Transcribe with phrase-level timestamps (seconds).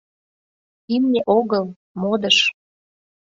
[0.95, 1.65] Имне огыл,
[2.01, 2.37] модыш!